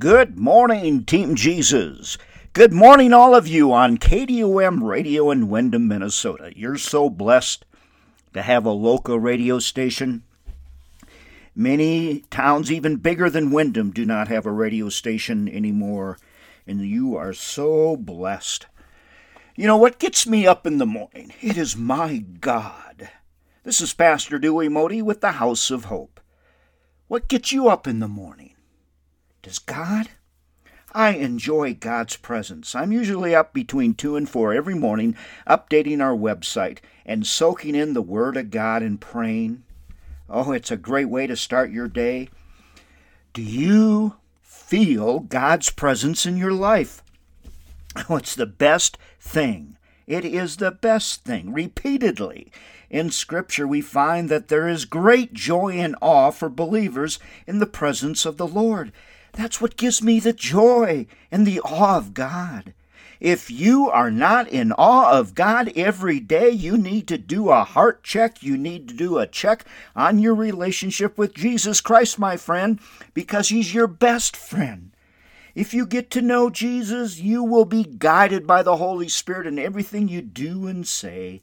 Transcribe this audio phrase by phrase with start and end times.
[0.00, 2.16] Good morning, Team Jesus.
[2.54, 6.54] Good morning, all of you on KDOM Radio in Windom, Minnesota.
[6.56, 7.66] You're so blessed
[8.32, 10.22] to have a local radio station.
[11.54, 16.16] Many towns, even bigger than Windom, do not have a radio station anymore,
[16.66, 18.68] and you are so blessed.
[19.54, 21.34] You know what gets me up in the morning?
[21.42, 23.10] It is my God.
[23.64, 26.20] This is Pastor Dewey Modi with the House of Hope.
[27.06, 28.49] What gets you up in the morning?
[29.42, 30.08] Does God?
[30.92, 32.74] I enjoy God's presence.
[32.74, 37.94] I'm usually up between 2 and 4 every morning, updating our website and soaking in
[37.94, 39.62] the Word of God and praying.
[40.28, 42.28] Oh, it's a great way to start your day.
[43.32, 47.02] Do you feel God's presence in your life?
[48.08, 49.76] Oh, it's the best thing.
[50.06, 52.50] It is the best thing, repeatedly.
[52.88, 57.66] In Scripture, we find that there is great joy and awe for believers in the
[57.66, 58.92] presence of the Lord.
[59.32, 62.74] That's what gives me the joy and the awe of God.
[63.20, 67.64] If you are not in awe of God every day, you need to do a
[67.64, 68.42] heart check.
[68.42, 72.80] You need to do a check on your relationship with Jesus Christ, my friend,
[73.12, 74.92] because He's your best friend.
[75.54, 79.58] If you get to know Jesus, you will be guided by the Holy Spirit in
[79.58, 81.42] everything you do and say.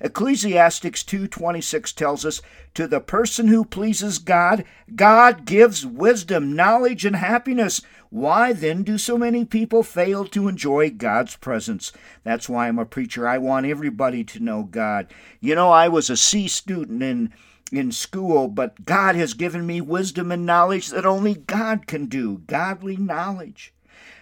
[0.00, 2.40] Ecclesiastes 2:26 tells us,
[2.74, 8.98] "To the person who pleases God, God gives wisdom, knowledge, and happiness." Why then do
[8.98, 11.92] so many people fail to enjoy God's presence?
[12.24, 13.26] That's why I'm a preacher.
[13.26, 15.08] I want everybody to know God.
[15.40, 17.32] You know, I was a C student in
[17.72, 22.42] in school, but God has given me wisdom and knowledge that only God can do,
[22.46, 23.74] godly knowledge.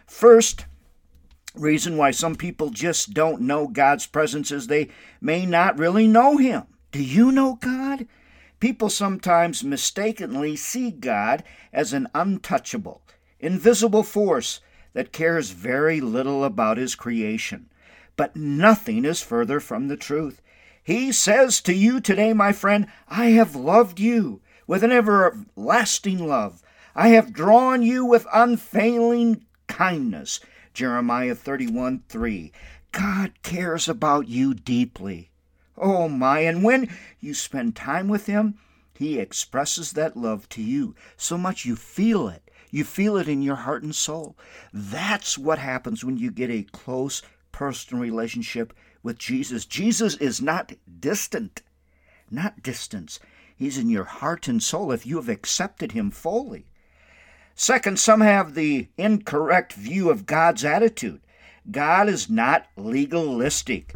[0.07, 0.65] First,
[1.55, 4.89] reason why some people just don't know God's presence is they
[5.21, 6.65] may not really know Him.
[6.93, 8.07] Do you know God?
[8.61, 13.03] People sometimes mistakenly see God as an untouchable,
[13.41, 14.61] invisible force
[14.93, 17.69] that cares very little about His creation.
[18.17, 20.41] But nothing is further from the truth.
[20.83, 26.63] He says to you today, my friend, I have loved you with an everlasting love.
[26.95, 30.41] I have drawn you with unfailing kindness.
[30.75, 32.53] Jeremiah 31 3.
[32.91, 35.31] God cares about you deeply.
[35.79, 36.89] Oh my, and when
[37.21, 38.59] you spend time with Him,
[38.99, 42.51] He expresses that love to you so much you feel it.
[42.73, 44.37] You feel it in your heart and soul.
[44.73, 49.65] That's what happens when you get a close personal relationship with Jesus.
[49.67, 51.63] Jesus is not distant,
[52.33, 53.21] not distance.
[53.55, 56.67] He's in your heart and soul if you have accepted Him fully.
[57.57, 61.21] Second, some have the incorrect view of God's attitude.
[61.71, 63.95] God is not legalistic,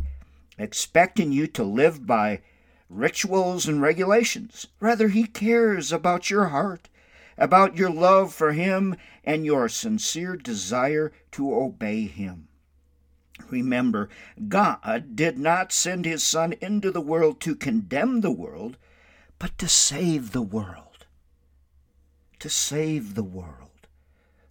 [0.56, 2.40] expecting you to live by
[2.88, 4.68] rituals and regulations.
[4.78, 6.88] Rather, He cares about your heart,
[7.36, 12.46] about your love for Him, and your sincere desire to obey Him.
[13.50, 14.08] Remember,
[14.48, 18.76] God did not send His Son into the world to condemn the world,
[19.40, 20.87] but to save the world
[22.38, 23.88] to save the world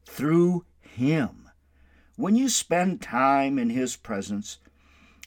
[0.05, 1.49] through Him.
[2.15, 4.59] When you spend time in His presence,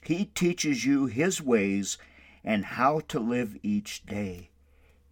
[0.03, 1.99] He teaches you His ways
[2.43, 4.51] and how to live each day.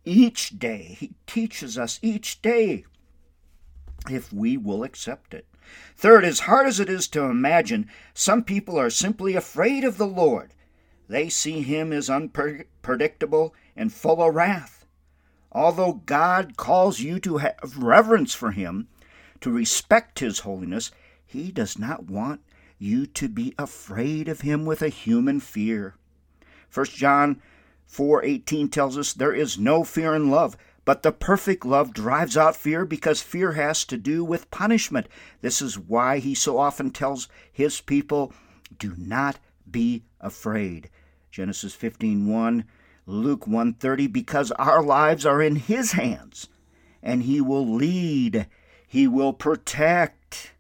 [0.05, 2.85] Each day, He teaches us each day
[4.11, 5.47] if we will accept it.
[5.97, 10.07] Third, as hard as it is to imagine, some people are simply afraid of the
[10.07, 10.55] Lord.
[11.09, 14.78] They see Him as unpredictable and full of wrath.
[15.53, 18.89] Although God calls you to have reverence for Him,
[19.41, 20.91] to respect His holiness,
[21.25, 22.43] He does not want
[22.79, 25.95] you to be afraid of Him with a human fear.
[26.73, 27.41] 1 John
[27.91, 32.57] 4:18 tells us there is no fear in love, but the perfect love drives out
[32.57, 35.07] fear because fear has to do with punishment.
[35.41, 38.33] This is why he so often tells his people,
[38.79, 39.39] do not
[39.71, 40.91] be afraid.
[41.31, 42.65] Genesis 15:1
[43.09, 46.49] Luke 130 because our lives are in his hands
[47.03, 48.47] and he will lead,
[48.87, 50.53] he will protect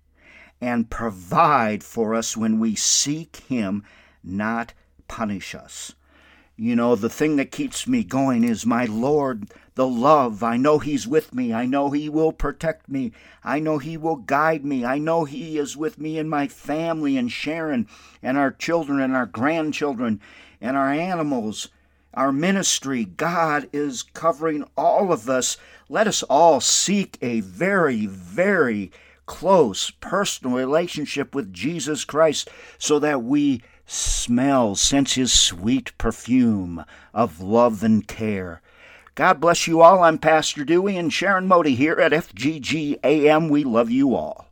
[0.59, 3.85] and provide for us when we seek him,
[4.25, 4.73] not
[5.09, 5.95] punish us.
[6.57, 10.43] You know, the thing that keeps me going is my Lord, the love.
[10.43, 11.53] I know He's with me.
[11.53, 13.13] I know He will protect me.
[13.45, 14.85] I know He will guide me.
[14.85, 17.87] I know He is with me and my family and Sharon
[18.23, 20.21] and our children and our grandchildren
[20.61, 21.69] and our animals
[22.19, 23.05] our ministry.
[23.05, 25.57] God is covering all of us.
[25.89, 28.91] Let us all seek a very, very
[29.27, 36.85] close personal relationship with Jesus Christ so that we smell, sense his sweet perfume
[37.15, 38.63] of love and care.
[39.15, 40.03] God bless you all.
[40.03, 43.49] I'm Pastor Dewey and Sharon Modi here at FGG AM.
[43.49, 44.48] We love you all.